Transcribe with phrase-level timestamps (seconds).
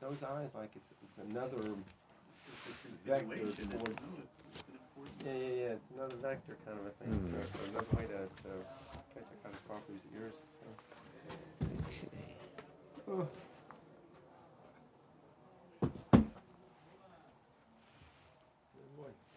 [0.00, 3.88] with those eyes, like it's it's another It's vector towards.
[3.88, 4.84] no, it's, it's.
[5.24, 5.76] Yeah, yeah, yeah.
[5.78, 7.08] It's another vector kind of a thing.
[7.08, 7.34] Hmm.
[7.34, 8.50] or Another way to, to
[9.14, 10.34] catch a kind of properties ears.
[10.60, 10.66] So.
[13.10, 13.28] Oh.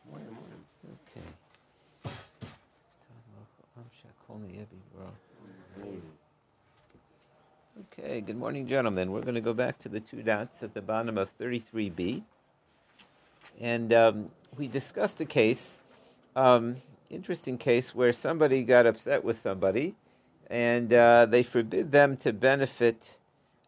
[0.09, 0.63] Morning, morning.
[1.07, 1.27] Okay.
[8.04, 9.11] Okay, good morning, gentlemen.
[9.11, 12.23] We're going to go back to the two dots at the bottom of 33b.
[13.59, 15.77] And um, we discussed a case,
[16.35, 16.77] um,
[17.11, 19.94] interesting case, where somebody got upset with somebody
[20.49, 23.11] and uh, they forbid them to benefit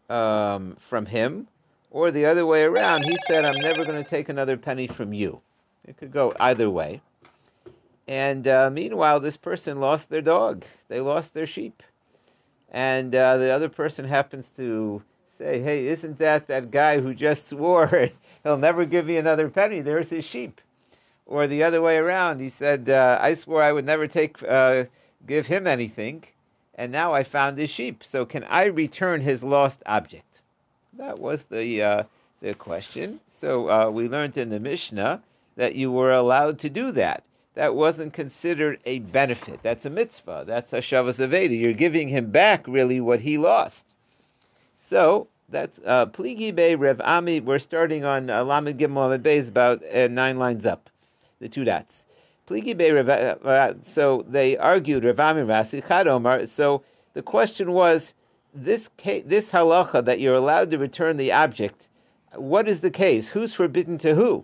[0.10, 1.48] um, from him,
[1.92, 3.04] or the other way around.
[3.04, 5.42] He said, I'm never going to take another penny from you.
[5.86, 7.02] It could go either way.
[8.08, 10.66] And uh, meanwhile, this person lost their dog.
[10.88, 11.84] They lost their sheep.
[12.74, 15.04] And uh, the other person happens to
[15.38, 18.10] say, Hey, isn't that that guy who just swore
[18.44, 19.82] he'll never give me another penny?
[19.82, 20.60] There's his sheep.
[21.26, 24.86] Or the other way around, he said, uh, I swore I would never take, uh,
[25.26, 26.26] give him anything,
[26.76, 28.04] and now I found his sheep.
[28.04, 30.42] So can I return his lost object?
[30.98, 32.04] That was the, uh,
[32.42, 33.22] the question.
[33.40, 35.22] So uh, we learned in the Mishnah
[35.56, 37.24] that you were allowed to do that.
[37.56, 39.60] That wasn't considered a benefit.
[39.62, 40.44] That's a mitzvah.
[40.48, 41.60] That's a shavas aveda.
[41.60, 43.86] You're giving him back really what he lost.
[44.90, 47.40] So that's uh, Pligi Bey Rev Ami.
[47.40, 50.90] We're starting on uh, Lamed Gimel Lamed is about uh, nine lines up,
[51.40, 52.06] the two dots.
[52.48, 53.10] Pligi Bey Rev.
[53.10, 56.48] Uh, so they argued Rev Ami Rasi Chad Omar.
[56.48, 58.16] So the question was
[58.54, 58.90] this
[59.26, 61.88] this halacha that you're allowed to return the object.
[62.36, 63.28] What is the case?
[63.28, 64.44] Who's forbidden to who?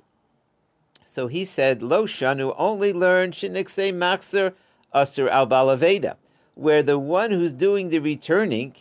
[1.19, 4.53] So he said, Lo Shanu only learn Shinikse Maxer
[4.95, 6.15] Asur al Balaveda,
[6.55, 8.73] where the one who's doing the returning,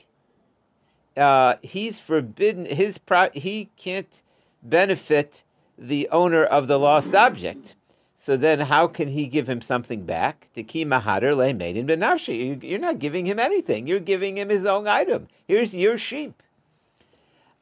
[1.16, 4.22] uh, he's forbidden, his pro- he can't
[4.62, 5.42] benefit
[5.76, 7.74] the owner of the lost object.
[8.20, 10.46] So then how can he give him something back?
[10.54, 12.62] Tiki Mahader le made him benafshi.
[12.62, 13.88] You're not giving him anything.
[13.88, 15.26] You're giving him his own item.
[15.48, 16.40] Here's your sheep.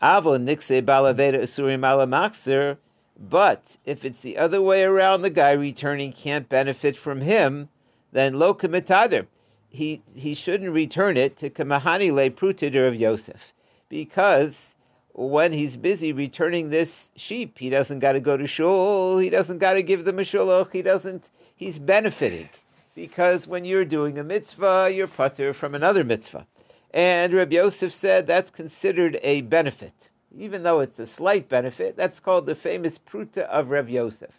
[0.02, 2.76] Avo nikse balaveda usurim ala.
[3.18, 7.70] But if it's the other way around, the guy returning can't benefit from him,
[8.12, 9.26] then lo kamitader.
[9.70, 13.54] He he shouldn't return it to kamahani le prutider of Yosef,
[13.88, 14.74] because
[15.12, 19.18] when he's busy returning this sheep, he doesn't got to go to shul.
[19.18, 20.72] He doesn't got to give them a shuluch.
[20.72, 21.30] He doesn't.
[21.54, 22.50] He's benefiting
[22.94, 26.46] because when you're doing a mitzvah, you're putter from another mitzvah,
[26.90, 32.20] and Rabbi Yosef said that's considered a benefit even though it's a slight benefit, that's
[32.20, 34.30] called the famous pruta of Rev Yosef.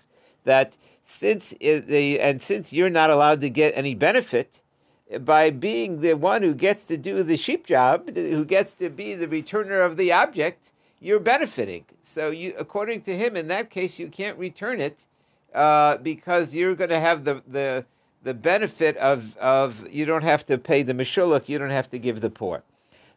[0.44, 4.62] That since the and since you're not allowed to get any benefit
[5.22, 9.16] by being the one who gets to do the sheep job, who gets to be
[9.16, 11.86] the returner of the object, you're benefiting.
[12.04, 15.00] So you, according to him, in that case, you can't return it
[15.54, 17.86] uh, because you're going to have the the
[18.24, 22.00] the benefit of of you don't have to pay the mishulach, you don't have to
[22.00, 22.64] give the poor.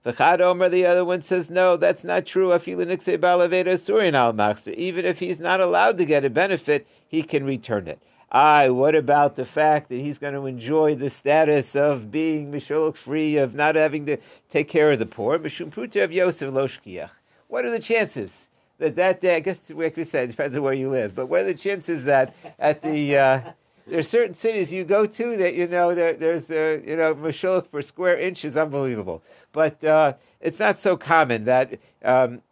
[0.05, 2.55] V'chad Omer, the other one says, no, that's not true.
[2.55, 8.01] Even if he's not allowed to get a benefit, he can return it.
[8.33, 12.97] Aye, what about the fact that he's going to enjoy the status of being mishulok
[12.97, 14.17] free, of not having to
[14.51, 15.39] take care of the poor?
[15.39, 17.11] Mishum of Yosef loshkiach.
[17.49, 18.31] What are the chances
[18.79, 21.27] that that day, I guess, like we said, it depends on where you live, but
[21.27, 23.41] what are the chances that at the, uh,
[23.89, 27.15] there are certain cities you go to that you know there, there's the you know
[27.15, 29.23] mashuluk per square inch is unbelievable,
[29.53, 31.79] but uh, it's not so common that.
[32.05, 32.43] Um,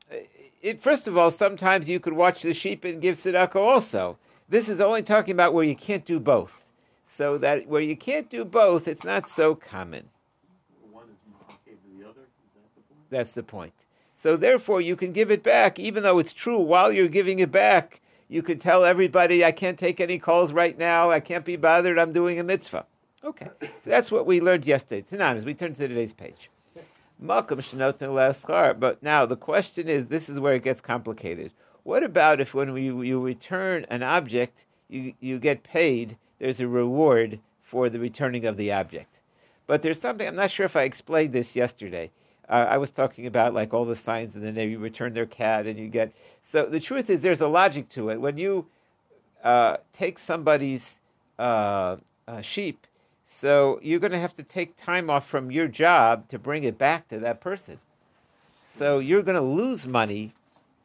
[0.60, 4.18] it, first of all, sometimes you could watch the sheep and give tzedakah also.
[4.48, 6.52] This is only talking about where you can't do both.
[7.16, 10.08] So that where you can't do both, it's not so common.
[10.90, 12.20] One is more than the other.
[12.20, 13.10] Is that the point?
[13.10, 13.72] That's the point.
[14.20, 16.58] So therefore, you can give it back, even though it's true.
[16.58, 20.76] While you're giving it back, you could tell everybody, I can't take any calls right
[20.76, 21.10] now.
[21.10, 21.98] I can't be bothered.
[21.98, 22.84] I'm doing a mitzvah.
[23.24, 23.48] Okay.
[23.60, 25.04] So that's what we learned yesterday.
[25.10, 26.50] Tanan, as we turn to today's page.
[27.18, 31.52] Malcolm But now the question is this is where it gets complicated.
[31.82, 36.68] What about if when we, you return an object, you, you get paid, there's a
[36.68, 39.20] reward for the returning of the object?
[39.66, 42.10] But there's something, I'm not sure if I explained this yesterday.
[42.48, 45.66] Uh, I was talking about like all the signs and then they return their cat
[45.66, 46.12] and you get.
[46.50, 48.20] So the truth is there's a logic to it.
[48.20, 48.66] When you
[49.44, 50.98] uh, take somebody's
[51.38, 51.96] uh,
[52.40, 52.86] sheep,
[53.40, 56.76] so you're going to have to take time off from your job to bring it
[56.76, 57.78] back to that person.
[58.76, 60.34] So you're going to lose money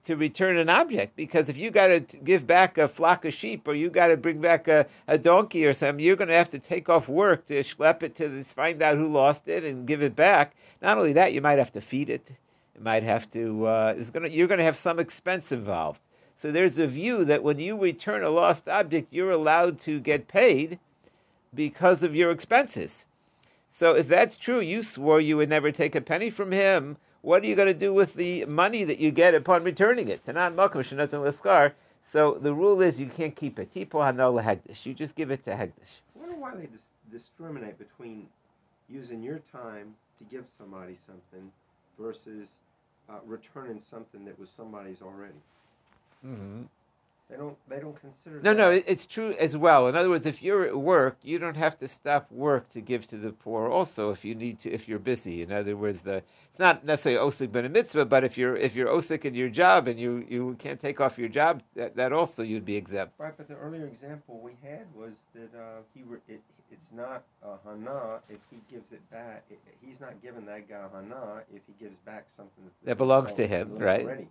[0.03, 3.67] to return an object because if you got to give back a flock of sheep
[3.67, 6.49] or you got to bring back a, a donkey or something, you're going to have
[6.49, 9.87] to take off work to schlep it to this, find out who lost it and
[9.87, 10.55] give it back.
[10.81, 12.29] Not only that, you might have to feed it.
[12.75, 13.65] It might have to.
[13.65, 14.29] Uh, going to.
[14.29, 16.01] You're going to have some expense involved.
[16.35, 20.27] So there's a view that when you return a lost object, you're allowed to get
[20.27, 20.79] paid
[21.53, 23.05] because of your expenses.
[23.71, 26.97] So if that's true, you swore you would never take a penny from him.
[27.21, 30.25] What are you going to do with the money that you get upon returning it?
[30.25, 31.71] Tanan makom shenatan leskar.
[32.03, 33.73] So the rule is you can't keep it.
[33.73, 34.85] Tipo hanol hegdish.
[34.85, 36.01] You just give it to hegdish.
[36.15, 38.27] I wonder why they dis- discriminate between
[38.89, 41.51] using your time to give somebody something
[41.99, 42.49] versus
[43.09, 45.33] uh, returning something that was somebody's already.
[46.25, 46.63] Mm-hmm.
[47.29, 47.57] They don't.
[47.69, 48.41] They don't consider.
[48.41, 48.57] No, that.
[48.57, 49.87] no, it's true as well.
[49.87, 53.07] In other words, if you're at work, you don't have to stop work to give
[53.07, 53.69] to the poor.
[53.69, 55.41] Also, if you need to, if you're busy.
[55.41, 58.75] In other words, the it's not necessarily osik ben a mitzvah, but if you're if
[58.75, 62.13] you're osik in your job and you you can't take off your job, that, that
[62.13, 63.13] also you'd be exempt.
[63.17, 66.41] Right, but the earlier example we had was that uh, he re- it,
[66.71, 69.43] it's not a hana if he gives it back.
[69.49, 73.47] It, he's not giving that guy hana if he gives back something That belongs to
[73.47, 74.27] him, already.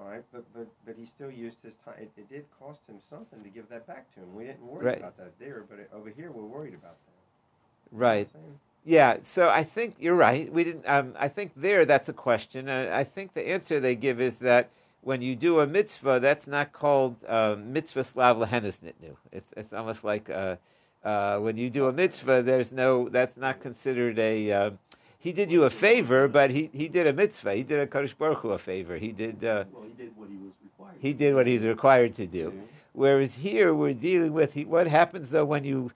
[0.00, 0.06] Right.
[0.06, 1.94] All right, but but but he still used his time.
[2.00, 4.34] It, it did cost him something to give that back to him.
[4.34, 4.98] We didn't worry Right.
[4.98, 7.96] about that there, but it, over here we're worried about that.
[7.96, 8.28] Right.
[8.28, 8.60] You know what I'm saying?
[8.82, 10.50] Yeah, so I think you're right.
[10.50, 10.88] We didn't.
[10.88, 12.68] Um, I think there that's a question.
[12.68, 14.70] And I think the answer they give is that
[15.02, 19.16] when you do a mitzvah, that's not called um, mitzvah slav lehenes nitnu.
[19.32, 20.56] It's it's almost like uh,
[21.04, 23.08] uh, when you do a mitzvah, there's no.
[23.10, 24.52] That's not considered a.
[24.52, 24.70] Uh,
[25.20, 27.54] he did you a favor, but he, he did a mitzvah.
[27.54, 28.96] He did a Kadosh Baruch Hu a favor.
[28.96, 30.96] He did uh, Well, he did what he was required.
[30.98, 32.52] he did what he's required to do.
[32.54, 32.62] Yeah.
[32.92, 35.92] Whereas here we're dealing with he, what happens though when you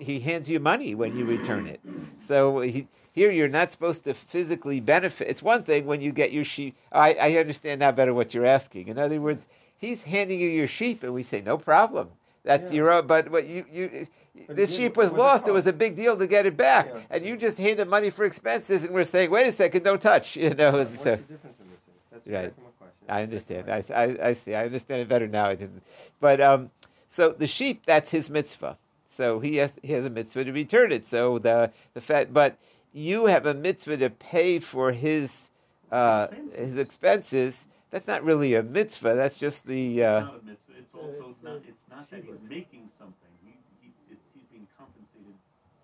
[0.00, 1.80] he hands you money when you return it.
[2.26, 5.28] So he, here you're not supposed to physically benefit.
[5.28, 6.74] It's one thing when you get your sheep.
[6.90, 8.88] I, I understand now better what you're asking.
[8.88, 9.46] In other words,
[9.76, 12.08] he's handing you your sheep, and we say no problem.
[12.44, 12.76] That's Yeah.
[12.76, 13.06] your own.
[13.06, 14.06] But what you you.
[14.46, 15.46] But This it sheep was was lost.
[15.48, 17.00] It was a big deal to get it back, Yeah.
[17.10, 20.36] and you just handed money for expenses, and we're saying, "Wait a second, don't touch."
[20.42, 21.78] You know, and What's so- the difference in this?
[22.10, 22.54] That's Right.
[22.78, 23.06] question.
[23.08, 23.70] I understand.
[23.70, 24.54] I, I, I see.
[24.54, 25.46] I understand it better now.
[25.46, 25.82] I didn't.
[26.20, 26.70] But um,
[27.08, 28.78] so the sheep, that's his mitzvah.
[29.08, 31.06] So he has he has a mitzvah to return it.
[31.06, 32.56] So the the fact, but
[32.94, 35.50] you have a mitzvah to pay for his
[35.90, 37.66] uh, his expenses.
[37.90, 39.14] That's not really a mitzvah.
[39.14, 39.98] That's just the.
[40.00, 40.72] It's Uh, not a mitzvah.
[40.78, 41.56] It's also it's not.
[41.68, 43.32] It's not that he's making something.
[43.44, 43.52] He,
[43.82, 45.36] he it, he's being compensated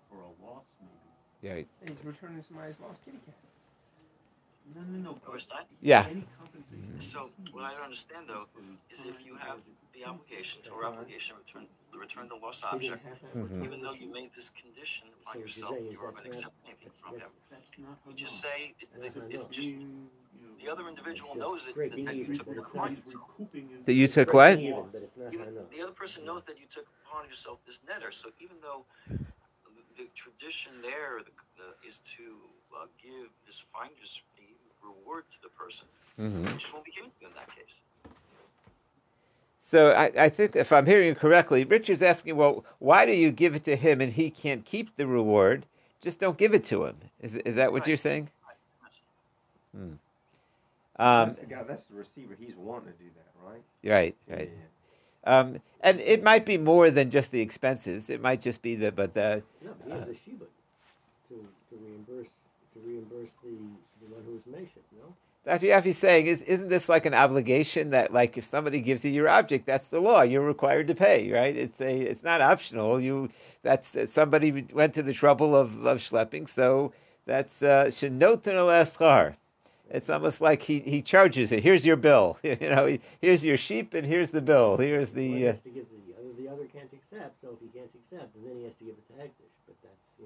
[0.09, 0.63] for a loss,
[1.41, 1.67] maybe.
[1.83, 3.35] yeah, He's returning somebody's lost kitty cat.
[4.75, 5.17] No, no, no.
[5.27, 5.65] Oh, it's not?
[5.81, 6.05] Yeah.
[6.99, 8.45] So, what I don't understand though,
[8.93, 9.57] is if you have
[9.95, 13.65] the obligation or obligation to return, to return the lost object, have that Mhm.
[13.65, 16.31] even though you made this condition upon So you're yourself, saying you is weren't going
[16.31, 17.29] to accept not- anything from him.
[17.49, 18.07] that's- That's.
[18.07, 22.05] You just say, it, it, it's just, You- you- the other individual knows that, that,
[22.05, 23.29] that you took but it it's upon not- he's yourself.
[23.39, 24.59] recouping his- That you took what?
[24.59, 25.65] even, but it's not Even, hana.
[25.71, 28.85] the other person knows that you took upon yourself this netter, so even though
[29.99, 32.23] the, the tradition there the, the, is to
[32.75, 35.85] uh, give this finder's fee reward to the person,
[36.19, 36.47] mhm.
[36.49, 37.75] it just won't be given to you in that case.
[39.69, 43.31] So I, I think if I'm hearing you correctly, Richard's asking, well, why do you
[43.31, 45.65] give it to him and he can't keep the reward?
[46.01, 46.95] Just don't give it to him.
[47.21, 47.87] Is is that what Right.
[47.89, 48.29] you're saying?
[49.75, 49.83] Right.
[50.99, 51.63] Um, that's the guy.
[51.63, 52.35] That's the receiver.
[52.39, 53.61] He's wanting to do that, right?
[53.83, 54.49] right, right.
[55.23, 58.09] Um, and it might be more than just the expenses.
[58.09, 60.45] It might just be the, but the, No, but he has a shiba
[61.29, 62.27] to, to reimburse,
[62.73, 65.13] to reimburse the, the one who's mentioned, no?
[65.45, 65.67] Dr.
[65.67, 69.29] Yaffe's saying, is, isn't this like an obligation that, like, if somebody gives you your
[69.29, 70.21] object, that's the law.
[70.21, 71.55] You're required to pay, right?
[71.55, 72.99] It's a, it's not optional.
[72.99, 73.29] You,
[73.63, 76.91] that's somebody went to the trouble of, of schlepping, so
[77.25, 77.89] that's uh,
[79.89, 81.63] It's almost like he, he charges it.
[81.63, 82.37] Here's your bill.
[82.43, 84.77] you know, here's your sheep, and here's the bill.
[84.77, 85.47] Here's Well, he the.
[85.47, 88.33] Uh, has to give the other, the other can't accept, so if he can't accept,
[88.45, 90.25] then he has to give it to Hegdish, but that's, you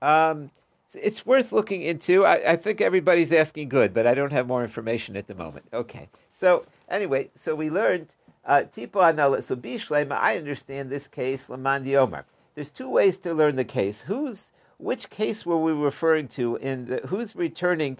[0.00, 0.08] know.
[0.08, 0.50] Um,
[0.94, 2.24] it's worth looking into.
[2.24, 5.66] I, I think everybody's asking good, but I don't have more information at the moment.
[5.72, 6.08] Okay.
[6.38, 8.08] So anyway, so we learned
[8.44, 8.64] uh.
[8.72, 10.12] So bishlema.
[10.12, 12.24] I understand this case lamandi omar.
[12.54, 14.00] There's two ways to learn the case.
[14.00, 14.44] Who's
[14.78, 16.56] which case were we referring to?
[16.56, 17.98] In the, who's returning?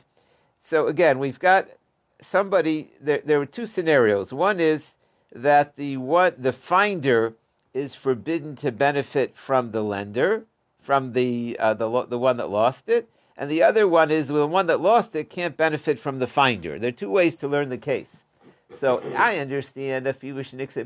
[0.67, 1.69] So again, we've got
[2.21, 2.91] somebody.
[3.01, 4.33] There, there were two scenarios.
[4.33, 4.95] One is
[5.33, 7.35] that the what the finder
[7.73, 10.45] is forbidden to benefit from the lender
[10.87, 14.47] from the uh, the the one that lost it, and the other one is the
[14.47, 16.79] one that lost it can't benefit from the finder.
[16.79, 18.17] There are two ways to learn the case.
[18.81, 20.79] So I understand if you wish surim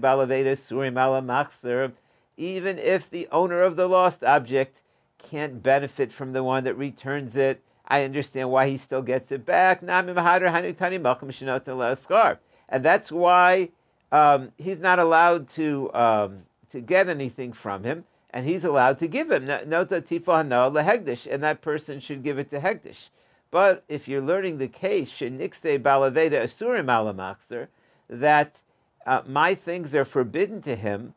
[2.37, 4.79] even if the owner of the lost object
[5.19, 9.45] can't benefit from the one that returns it, I understand why he still gets it
[9.45, 9.83] back.
[9.83, 9.91] And
[12.85, 13.69] that's why
[14.13, 16.39] um, he's not allowed to um,
[16.71, 22.01] to get anything from him and he's allowed to give him lehegdish, and that person
[22.01, 23.09] should give it to hegdish.
[23.51, 26.47] But if you're learning the case, balaveda
[28.09, 28.61] that
[29.07, 31.15] uh, my things are forbidden to him,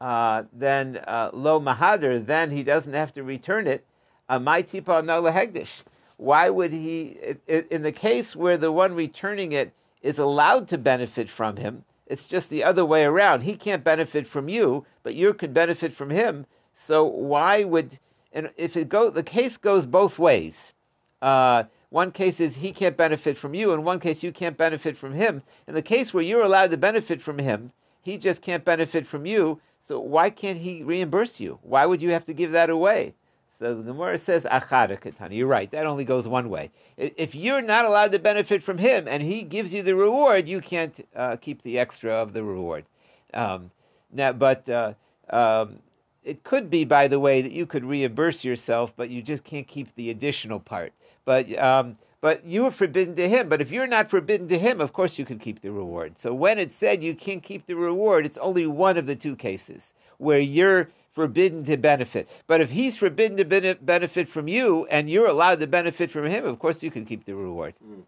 [0.00, 3.84] uh, then uh, lo mahader, then he doesn't have to return it.
[4.28, 5.82] Uh, my tipa no lahegdish.
[6.16, 7.18] Why would he?
[7.46, 12.26] In the case where the one returning it is allowed to benefit from him, it's
[12.26, 13.42] just the other way around.
[13.42, 16.46] He can't benefit from you, but you could benefit from him.
[16.74, 17.98] So why would?
[18.32, 20.72] And if it go, the case goes both ways.
[21.20, 24.96] Uh, one case is he can't benefit from you, and one case you can't benefit
[24.96, 25.42] from him.
[25.66, 29.26] In the case where you're allowed to benefit from him, he just can't benefit from
[29.26, 29.60] you.
[29.86, 31.58] So why can't he reimburse you?
[31.62, 33.14] Why would you have to give that away?
[33.58, 35.36] So the Gemara says, Achada Katani.
[35.36, 35.70] You're right.
[35.70, 36.70] That only goes one way.
[36.96, 40.60] If you're not allowed to benefit from him and he gives you the reward, you
[40.60, 42.84] can't uh, keep the extra of the reward.
[43.32, 43.70] Um,
[44.12, 44.92] now, but uh,
[45.30, 45.78] um,
[46.22, 49.66] it could be, by the way, that you could reimburse yourself, but you just can't
[49.66, 50.92] keep the additional part.
[51.24, 53.48] But um, but you are forbidden to him.
[53.48, 56.18] But if you're not forbidden to him, of course you can keep the reward.
[56.18, 59.36] So when it said you can't keep the reward, it's only one of the two
[59.36, 62.28] cases where you're forbidden to benefit.
[62.46, 66.44] But if he's forbidden to benefit from you and you're allowed to benefit from him,
[66.44, 67.72] of course you can keep the reward.
[67.82, 68.02] Mm.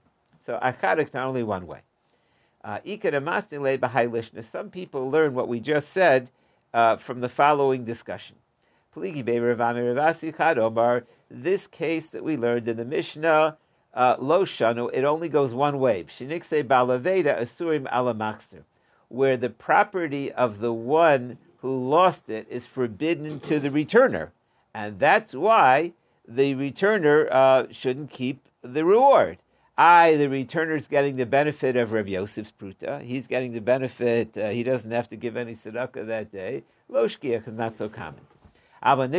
[0.45, 1.81] So achadik not only one way.
[2.63, 2.81] Uh,
[4.43, 6.29] some people learn what we just said
[6.75, 8.37] uh, from the following discussion.
[8.95, 9.15] This
[11.67, 13.57] case that we learned in the Mishnah,
[13.95, 16.05] uh, lo shanu, it only goes one way.
[16.05, 18.65] balaveda asurim alamaxer,
[19.09, 24.31] where the property of the one who lost it is forbidden to the returner.
[24.75, 25.93] And that's why
[26.27, 29.39] the returner uh, shouldn't keep the reward.
[29.77, 33.01] I, the returner, is getting the benefit of Rav Yosef's pruta.
[33.03, 34.37] He's getting the benefit.
[34.37, 36.65] Uh, he doesn't have to give any tzedakah that day.
[36.89, 38.21] Lo shkiach is not so common.
[38.81, 39.11] But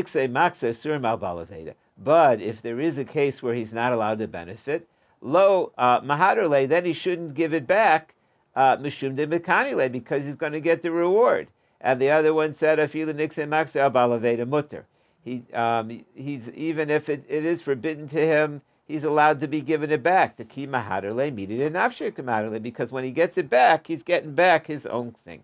[2.41, 4.88] if there is a case where he's not allowed to benefit,
[5.22, 8.15] lo uh, mahaderle, then he shouldn't give it back
[8.55, 11.48] uh, mishum de because he's going to get the reward
[11.81, 14.86] and the other one said afilu nixen maxer balaveda mutter.
[15.24, 19.62] He um, he's even if it, it is forbidden to him, he's allowed to be
[19.62, 20.38] given it back.
[20.38, 24.67] The ki mahaderle needed an afshir because when he gets it back, he's getting back
[24.67, 25.43] his own thing.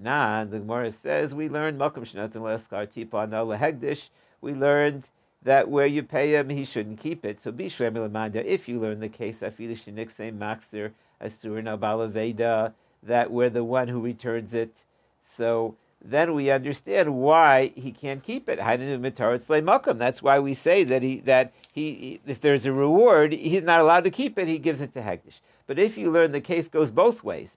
[0.00, 4.08] Tanan, the Gemara says we learned makom shnatan leskar tipa no lehegdish.
[4.40, 5.04] We learned
[5.42, 7.42] that where you pay him, he shouldn't keep it.
[7.42, 12.72] So be shlemil If you learn the case afilu shenixen maxer asur no balaveda
[13.02, 14.74] that we're the one who returns it.
[15.36, 18.58] So then we understand why he can't keep it.
[18.58, 24.04] That's why we say that he that he if there's a reward, he's not allowed
[24.04, 24.48] to keep it.
[24.48, 25.40] He gives it to Hegdish.
[25.66, 27.50] But if you learn the case goes both ways,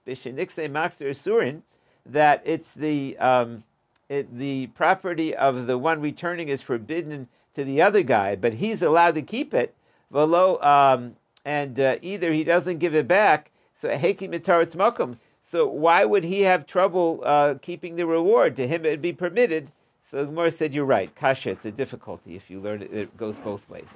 [2.06, 3.64] that it's the um,
[4.08, 8.82] it, the property of the one returning is forbidden to the other guy, but he's
[8.82, 9.74] allowed to keep it.
[10.14, 13.50] Um, and uh, either he doesn't give it back,
[13.80, 15.16] so heki mitaritz makom.
[15.48, 18.56] So why would he have trouble uh, keeping the reward?
[18.56, 19.70] To him, it would be permitted.
[20.10, 21.50] So the Gemara said, "You're right, kasha.
[21.50, 22.92] It's a difficulty if you learn it.
[22.92, 23.86] It goes both ways."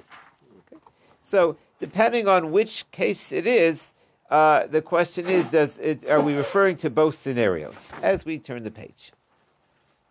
[0.71, 0.81] Okay.
[1.29, 3.93] So depending on which case it is,
[4.29, 7.75] uh, the question is: Does it, are we referring to both scenarios?
[8.01, 9.11] As we turn the page.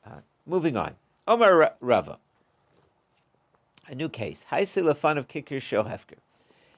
[0.06, 0.94] Uh, moving on.
[1.26, 2.18] Omar Rava.
[3.88, 4.44] A new case.
[4.52, 6.18] Haisi fun of kicker shohefker.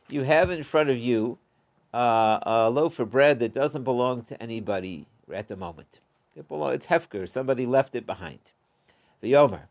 [0.08, 1.38] You have in front of you
[1.94, 6.00] uh, a loaf of bread that doesn't belong to anybody at the moment.
[6.36, 7.28] It belong, it's hefker.
[7.28, 8.40] Somebody left it behind.
[9.20, 9.62] The Yomer.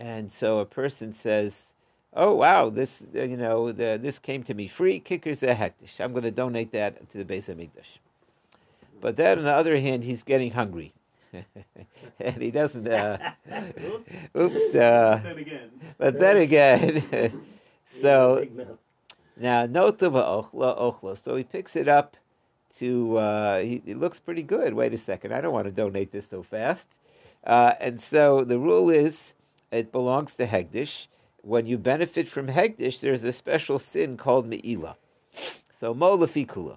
[0.00, 1.58] And so a person says,
[2.14, 5.00] "Oh wow, this uh, you know the, this came to me free.
[5.00, 6.00] Kickers a hektish.
[6.00, 7.98] I'm going to donate that to the base of Mikdash."
[9.00, 10.92] But then on the other hand, he's getting hungry.
[12.20, 12.88] and he doesn't.
[12.88, 13.32] Uh,
[14.38, 14.74] oops.
[14.74, 15.70] Uh, then again.
[15.98, 17.42] But then again,
[18.00, 18.46] so
[19.40, 21.22] now, note notava ochla ochla.
[21.22, 22.16] So he picks it up
[22.78, 24.74] to, uh, he, it looks pretty good.
[24.74, 26.86] Wait a second, I don't want to donate this so fast.
[27.44, 29.34] Uh, and so the rule is
[29.70, 31.06] it belongs to Hegdish.
[31.42, 34.96] When you benefit from Hegdish, there's a special sin called Me'ila.
[35.80, 36.76] So Mo Lefikula.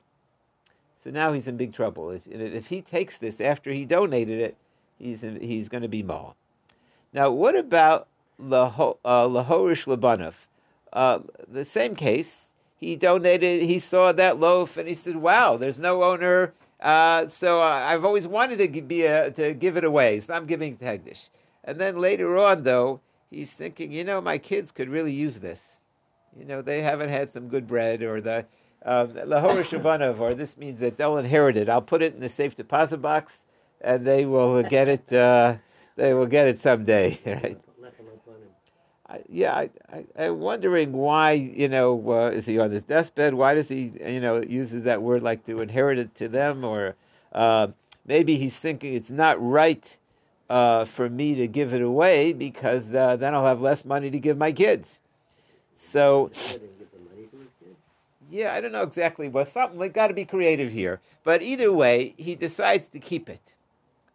[1.03, 2.11] So now he's in big trouble.
[2.11, 4.55] If, if he takes this after he donated it,
[4.99, 6.35] he's, in, he's going to be Mo.
[7.11, 8.07] Now, what about
[8.41, 10.33] Lahorish uh, Labanov?
[10.93, 12.47] Uh, the same case,
[12.81, 16.53] he donated, he saw that loaf and he said, wow, there's no owner.
[16.79, 20.19] Uh, so I've always wanted to be a, to give it away.
[20.19, 21.29] So I'm giving it to Hegdish.
[21.63, 25.61] And then later on, though, he's thinking, you know, my kids could really use this.
[26.35, 28.47] You know, they haven't had some good bread or the
[28.83, 31.69] um, lahora shabanav, or this means that they'll inherit it.
[31.69, 33.33] I'll put it in a safe deposit box,
[33.81, 35.13] and they will get it.
[35.13, 35.57] Uh,
[35.97, 37.59] they will get it someday, right?
[39.11, 43.33] I, yeah, I, I, I'm wondering why, you know, uh, is he on his deathbed?
[43.33, 46.63] Why does he, you know, uses that word like to inherit it to them?
[46.63, 46.95] Or
[47.33, 47.67] uh,
[48.05, 49.97] maybe he's thinking it's not right
[50.49, 54.19] uh, for me to give it away because uh, then I'll have less money to
[54.19, 54.99] give my kids.
[55.77, 56.31] So,
[58.29, 59.49] yeah, I don't know exactly what.
[59.49, 61.01] Something like got to be creative here.
[61.25, 63.41] But either way, he decides to keep it.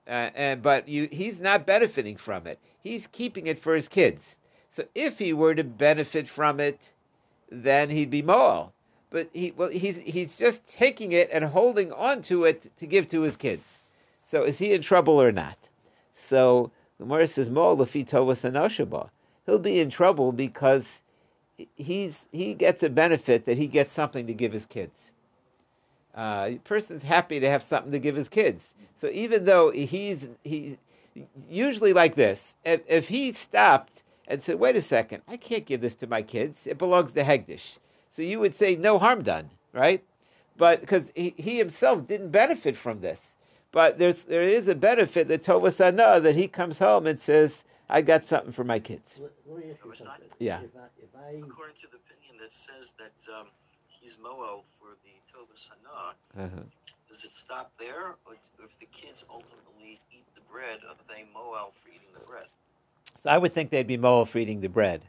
[0.08, 2.58] Uh, and, but you, he's not benefiting from it.
[2.82, 4.38] He's keeping it for his kids.
[4.76, 6.92] So if he were to benefit from it,
[7.50, 8.72] then he'd be Moel.
[9.08, 13.08] But he, well, he's he's just taking it and holding on to it to give
[13.08, 13.78] to his kids.
[14.22, 15.56] So is he in trouble or not?
[16.14, 19.08] So Gemara says Moel lefi tovas anoshaba.
[19.46, 20.86] He'll be in trouble because
[21.76, 25.10] he's he gets a benefit that he gets something to give his kids.
[26.14, 28.62] Uh, a person's happy to have something to give his kids.
[28.98, 30.76] So even though he's he
[31.48, 35.80] usually like this, if, if he stopped and said, "Wait a second, I can't give
[35.80, 36.66] this to my kids.
[36.66, 37.78] It belongs to Hegdish,"
[38.10, 40.02] so you would say no harm done, right?
[40.56, 43.20] But because he, he himself didn't benefit from this,
[43.72, 48.00] but there's there is a benefit that Tovasana that he comes home and says, "I
[48.02, 50.30] got something for my kids." Let, let me ask you It was not- something.
[50.38, 50.60] Yeah.
[50.62, 53.46] If I, if I According to the opinion that says that um,
[54.00, 56.62] he's Moel for the Tovas Hana, Uh-huh.
[57.08, 61.72] does it stop there, or if the kids ultimately eat the bread, are they Moel
[61.76, 62.46] for eating the bread?
[63.26, 65.02] So I would think they'd be Moel for eating the bread.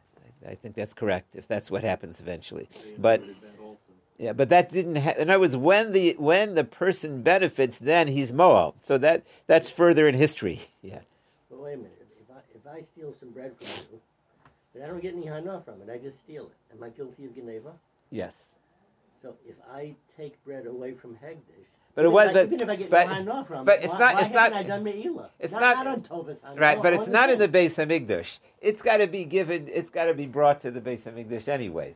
[0.43, 2.67] I, I think that's correct if that's what happens eventually.
[2.97, 3.35] But- that.
[4.19, 4.95] Yeah, but that didn't.
[4.95, 8.73] Ha- in other words, when the when the person benefits, then he's Moel.
[8.83, 10.61] So that that's further in history.
[10.81, 11.01] Yeah.
[11.51, 11.91] But wait a minute.
[12.01, 13.99] If, if I if I steal some bread from you,
[14.73, 16.75] and I don't get any hana from it, I just steal it.
[16.75, 17.73] Am I guilty of geneva?
[18.09, 18.33] Yes.
[19.21, 22.31] So if I take bread away from Hegdish, But it was.
[22.31, 24.57] But, even if I get but- no hana from but it's not- it's not- haven't
[24.57, 25.31] I done me'ila?
[25.39, 26.61] it's not, not- not on Tovas Hana.
[26.61, 28.37] right, but it's not in the base Hamikdash.
[28.61, 29.67] It's got to be given.
[29.67, 31.95] It's got to be brought to the base of Hamikdash anyways.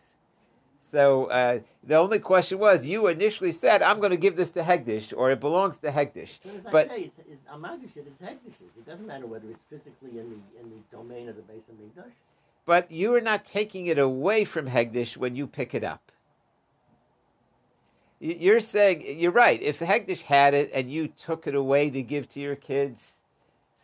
[0.92, 4.64] So uh, the only question was, you initially said, "I'm going to give this to
[4.64, 8.22] Hegdish, or it belongs to Hegdish." As as I but- say it's, it's Amagish, it's
[8.24, 8.76] Hegdish's.
[8.80, 11.76] It doesn't matter whether it's physically in the in the domain of the base of
[11.76, 12.10] Mikdash.
[12.66, 16.12] But you are not taking it away from Hegdish when you pick it up.
[18.22, 19.62] Y- You're saying you're right.
[19.62, 23.00] If Hegdish had it and you took it away to give to your kids,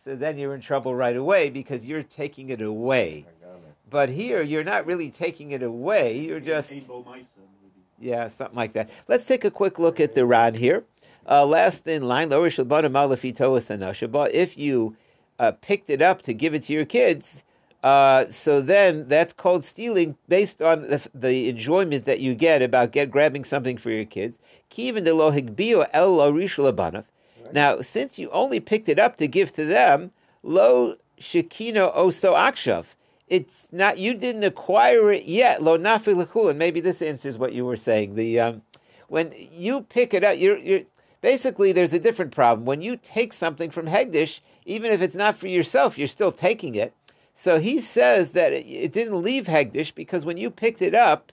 [0.04, 3.26] so then you're in trouble right away because you're taking it away.
[3.28, 3.74] I got it.
[3.90, 6.18] But here, you're not really taking it away.
[6.18, 7.26] You're just Ein bo maisa,
[7.62, 7.82] maybe.
[8.10, 8.90] yeah, something like that.
[9.08, 10.84] Let's take a quick look at the Ran here.
[11.28, 14.30] Uh, last in line, lower shalbana malafitoas anashaba.
[14.32, 14.96] If you
[15.38, 17.42] uh, picked it up to give it to your kids,
[17.82, 22.92] uh, so then that's called stealing based on the, the enjoyment that you get about
[22.92, 24.38] get grabbing something for your kids.
[24.70, 27.04] Kivin de lo higbio el lo rishalabanav.
[27.52, 30.10] Now, since you only picked it up to give to them,
[30.42, 32.84] lo shekino oso akshav.
[33.28, 35.62] It's not you didn't acquire it yet.
[35.62, 36.50] Lo nafi.
[36.50, 38.14] And maybe this answers what you were saying.
[38.16, 38.62] The um,
[39.08, 40.82] when you pick it up, you're, you're
[41.20, 42.66] basically there's a different problem.
[42.66, 46.74] When you take something from Hegdish, even if it's not for yourself, you're still taking
[46.74, 46.92] it.
[47.40, 51.30] So he says that it, it didn't leave Hegdish because when you picked it up,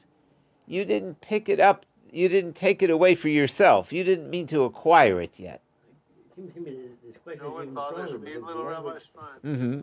[0.67, 1.85] you didn't pick it up.
[2.11, 3.91] You didn't take it away for yourself.
[3.91, 5.61] You didn't mean to acquire it yet.
[5.89, 8.25] It seems to me this, this question You know is what even bothers stronger me,
[8.33, 9.55] because little the Rabbi language- Stein?
[9.55, 9.79] Mm-hmm.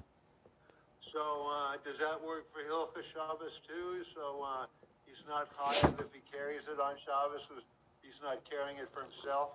[1.12, 4.02] So, uh, does that work for Hilchah Shabbos too?
[4.04, 4.66] So, uh,
[5.04, 7.66] he's not chayav if he carries it on Shabbos, 'cause
[8.02, 9.50] he's not carrying it for himself?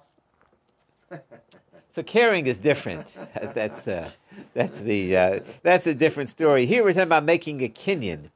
[1.98, 3.08] So caring is different.
[3.56, 4.12] that's uh,
[4.54, 6.68] that's the uh, that's a different story.
[6.68, 8.30] Here we're talking about making a kinyan.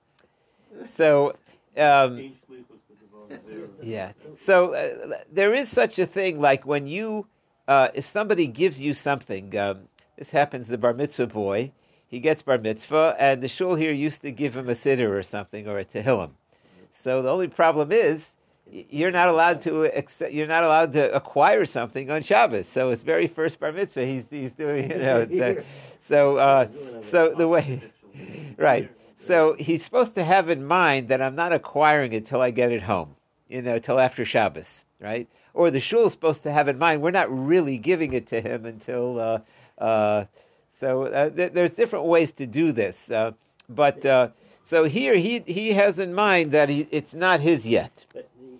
[0.97, 1.35] So
[1.77, 3.67] um, Ein shlichus b'devar zera.
[3.83, 4.11] yeah.
[4.43, 7.27] So uh, there is such a thing like when you
[7.67, 9.55] uh, if somebody gives you something.
[9.55, 9.81] Um,
[10.17, 11.71] this happens to the bar mitzvah boy.
[12.07, 15.21] He gets bar mitzvah, and the shul here used to give him a siddur or
[15.21, 16.31] something or a tehillim.
[17.03, 18.40] So the only problem is y-
[18.71, 22.67] you're not allowed to accept, you're not allowed to acquire something on Shabbos.
[22.67, 25.27] So it's very first bar mitzvah he's he's doing you know.
[25.29, 25.63] So
[26.07, 26.67] so, uh,
[27.03, 27.81] so the way
[28.57, 28.89] right.
[29.25, 32.71] So he's supposed to have in mind that I'm not acquiring it till I get
[32.71, 33.15] it home,
[33.49, 35.27] you know, till after Shabbos, right?
[35.53, 38.41] Or the shul is supposed to have in mind we're not really giving it to
[38.41, 39.19] him until.
[39.19, 39.39] Uh,
[39.77, 40.25] uh,
[40.79, 43.31] so uh, th- there's different ways to do this, uh,
[43.69, 44.29] but uh,
[44.63, 48.05] so here he he has in mind that he, it's not his yet.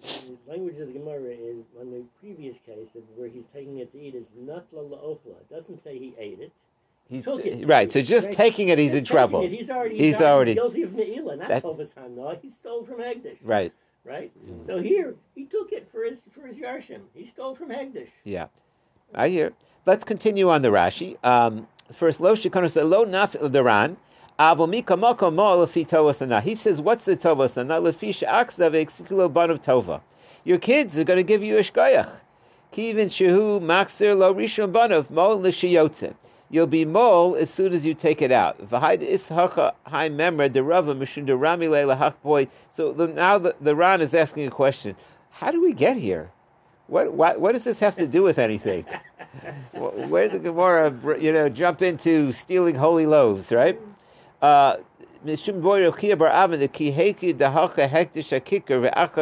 [0.02, 3.92] The, language of the Gemara is on the previous case of where he's taking it
[3.94, 5.38] to eat is not la ochla.
[5.42, 6.52] It doesn't say he ate it.
[7.10, 7.68] He, Took it.
[7.68, 7.92] right.
[7.92, 8.36] So just Right.
[8.36, 9.44] taking it, he's Just in trouble.
[9.44, 12.42] It, he's already He's he's, already- guilty of me'ila, not That- tovas.
[12.42, 13.74] He stole from Hegdish, Right.
[14.06, 14.32] right?
[14.66, 17.02] So here he took it for his for his yarshim.
[17.14, 18.08] He stole from Hegdish.
[18.24, 18.48] Yeah,
[19.14, 19.52] I hear.
[19.86, 21.18] Let's continue on the Rashi.
[21.24, 23.64] Um, first, lo shikonu said lo naf the
[24.42, 24.48] He
[26.56, 28.42] says, what's the tova.
[30.44, 32.10] Your kids are going to give you a shkoyach.
[32.74, 36.16] Kivin shehu maxir lo rishon banav mo l'shiyotze.
[36.50, 38.60] You'll be mole as soon as you take it out.
[38.68, 41.68] V'haid ishacha hai memra de rava mishun de rami
[42.24, 42.48] boy.
[42.76, 44.96] So now the, the Ran is asking a question.
[45.30, 46.32] How do we get here?
[46.88, 48.86] What, what, what does this have to do with anything?
[49.74, 53.80] Where did the Gemara, you know, jump into stealing holy loaves, right?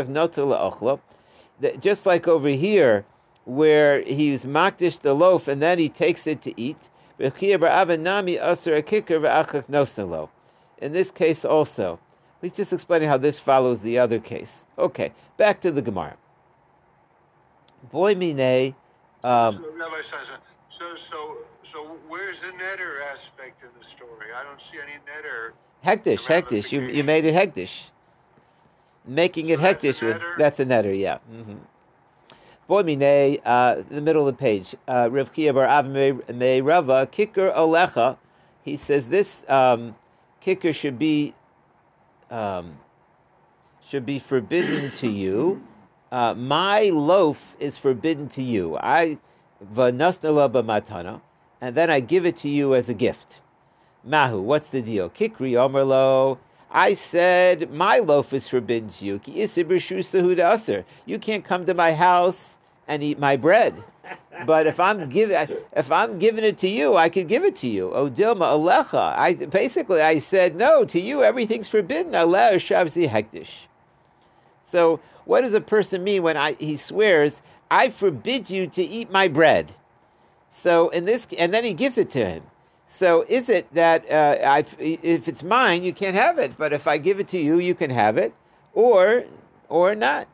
[0.07, 0.99] Notel
[1.79, 3.05] Just like over here,
[3.45, 6.77] where he's makdish the loaf and then he takes it to eat.
[7.17, 7.33] In
[10.93, 11.99] this case also.
[12.41, 14.65] He's just explaining how this follows the other case.
[14.77, 16.15] Okay, back to the Gemara.
[17.91, 18.15] Boy
[19.23, 19.65] um,
[20.79, 24.27] So, so, so, where's the netter aspect in the story?
[24.33, 25.51] I don't see any netter.
[25.85, 26.71] Hektish, The hektish.
[26.71, 27.89] You you made it hektish.
[29.05, 30.37] Making it So that's a hektish with netter?
[30.37, 31.17] that's a netter, yeah.
[31.33, 31.55] Mm-hmm.
[32.67, 34.75] Boy mine, uh, the middle of the page.
[34.87, 38.17] Uh, Rav bar Av me Rava kicker olecha.
[38.61, 39.95] He says this um,
[40.39, 41.33] kicker should be
[42.31, 42.77] um,
[43.89, 45.61] should be forbidden to you.
[46.11, 48.77] Uh, my loaf is forbidden to you.
[48.77, 49.17] I
[49.65, 51.21] matana,
[51.61, 53.39] and then I give it to you as a gift.
[54.03, 55.09] Mahu, what's the deal?
[55.09, 56.37] Kikri Omerlo.
[56.71, 59.21] I said my loaf is forbidden to you.
[61.05, 62.55] You can't come to my house
[62.87, 63.83] and eat my bread.
[64.45, 67.67] But if I'm giving if I'm giving it to you, I can give it to
[67.67, 67.89] you.
[67.89, 69.17] Odilma alecha.
[69.17, 71.23] I basically I said no to you.
[71.23, 72.13] Everything's forbidden.
[72.13, 73.67] Aleh shavzi hektish.
[74.71, 79.11] So what does a person mean when I, he swears, "I forbid you to eat
[79.11, 79.73] my bread"?
[80.51, 82.43] So in this, and then he gives it to him.
[82.87, 86.87] So is it that uh, I, if it's mine, you can't have it, but if
[86.87, 88.33] I give it to you, you can have it,
[88.73, 89.23] or
[89.69, 90.27] or not?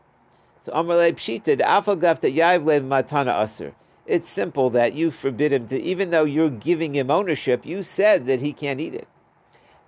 [0.63, 3.75] So Amalei Pshita, the Afagaf that Yaivlev Matana Aser.
[4.07, 8.25] It's simple that you forbid him to, even though you're giving him ownership, you said
[8.27, 9.07] that he can't eat it.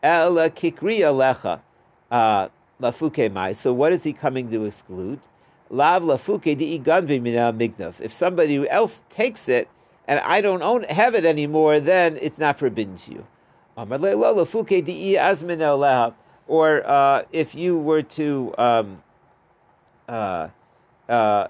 [0.03, 1.61] Ela Kikri Alecha
[2.81, 3.53] Lafuke Mai.
[3.53, 5.19] So what is he coming to exclude?
[5.69, 7.99] Lav Lafuke Di Ganvi Mina Mignav.
[7.99, 9.67] If somebody else takes it,
[10.07, 13.27] and I don't own have it anymore, then it's not forbidden to you.
[16.47, 19.03] Or uh, if you were to um,
[20.07, 20.47] uh,
[21.09, 21.47] uh,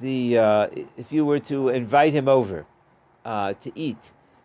[0.00, 2.64] the uh, if you were to invite him over
[3.24, 3.98] uh, to eat,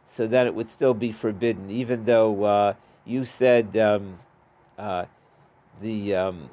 [0.07, 2.73] so that it would still be forbidden, even though uh,
[3.05, 4.19] you said um,
[5.81, 6.49] the um?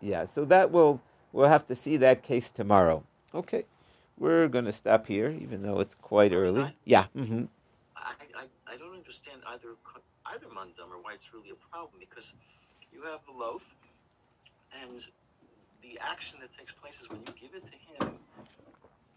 [0.00, 0.26] Yeah.
[0.34, 1.00] So that will
[1.32, 3.02] we'll have to see that case tomorrow.
[3.34, 3.64] Okay,
[4.18, 6.62] we're going to stop here, even though it's quite early.
[6.62, 6.74] Stein?
[6.84, 7.04] Yeah.
[7.14, 7.44] hmm
[7.96, 9.74] I, I, I don't understand either
[10.34, 12.34] either mundum or why it's really a problem because
[12.92, 13.62] you have the loaf
[14.82, 15.04] and
[15.82, 18.14] the action that takes place is when you give it to him,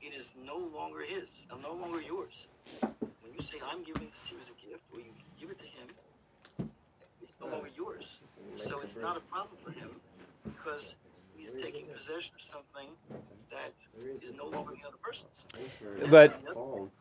[0.01, 2.47] it is no longer his and no longer yours.
[2.81, 5.59] When you say I'm giving this to you as a gift or you give it
[5.59, 6.69] to him,
[7.21, 8.05] it's no longer yours.
[8.57, 9.89] So it's not a problem for him
[10.63, 10.95] because
[11.35, 12.87] he's taking possession of something
[13.49, 13.73] that
[14.23, 15.43] is no longer the other person's.
[16.09, 16.41] But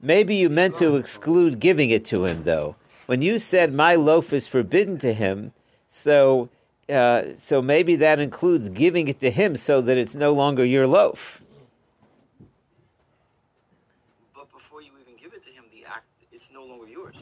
[0.01, 2.77] maybe you meant to exclude giving it to him, though.
[3.07, 5.53] When you said my loaf is forbidden to him,
[5.91, 6.49] so
[6.89, 10.87] uh, so maybe that includes giving it to him so that it's no longer your
[10.87, 11.41] loaf.
[14.35, 17.17] But before you even give it to him, the act, it's no longer yours.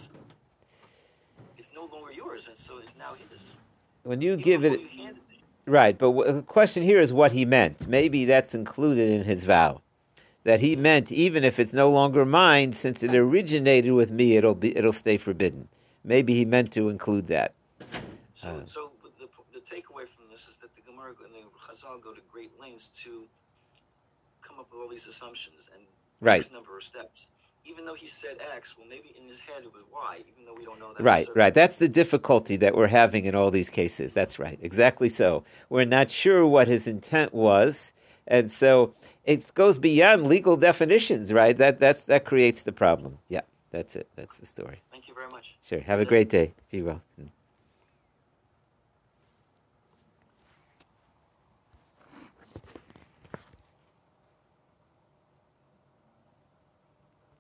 [1.59, 3.43] It's no longer yours, and so it's now his.
[4.05, 5.43] When you Even give it, you hand it to him.
[5.69, 5.97] Right?
[5.97, 7.87] But w- the question here is what he meant.
[7.87, 9.81] Maybe that's included in his vow.
[10.45, 14.55] That he meant even if it's no longer mine, since it originated with me, it'll
[14.55, 15.69] be it'll stay forbidden.
[16.05, 17.53] Maybe he meant to include that.
[18.41, 18.65] So, Uh.
[18.65, 22.21] so the, the takeaway from this is that the Gemara and the Chazal go to
[22.33, 23.25] great lengths to
[24.41, 25.83] come up with all these assumptions and
[26.21, 26.51] Right.
[26.53, 27.27] Number of steps.
[27.69, 30.55] Even though he said X, well, maybe in his head it was Y, even though
[30.55, 31.03] we don't know that.
[31.03, 31.53] Right, right.
[31.53, 34.13] That's the difficulty that we're having in all these cases.
[34.13, 34.59] That's right.
[34.63, 35.45] Exactly so.
[35.69, 37.93] We're not sure what his intent was,
[38.27, 41.57] and so it goes beyond legal definitions, right?
[41.57, 43.19] That that's that creates the problem.
[43.29, 44.09] Yeah, that's it.
[44.17, 44.81] That's the story.
[44.91, 45.57] Thank you very much.
[45.63, 45.81] Sure.
[45.81, 46.55] Have a great day.
[46.71, 47.03] Be well.
[47.21, 47.29] Mm.